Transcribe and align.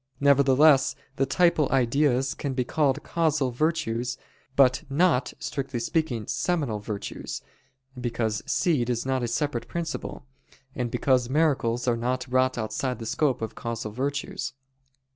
Nevertheless, 0.19 0.95
the 1.17 1.27
"typal 1.27 1.69
ideas" 1.71 2.33
can 2.33 2.55
be 2.55 2.63
called 2.63 3.03
"causal 3.03 3.51
virtues," 3.51 4.17
but 4.55 4.81
not, 4.89 5.31
strictly 5.37 5.79
speaking, 5.79 6.25
"seminal 6.25 6.79
virtues," 6.79 7.43
because 7.95 8.41
seed 8.51 8.89
is 8.89 9.05
not 9.05 9.21
a 9.21 9.27
separate 9.27 9.67
principle; 9.67 10.25
and 10.73 10.89
because 10.89 11.29
miracles 11.29 11.87
are 11.87 11.97
not 11.97 12.25
wrought 12.27 12.57
outside 12.57 12.97
the 12.97 13.05
scope 13.05 13.43
of 13.43 13.53
causal 13.53 13.91
virtues. 13.91 14.53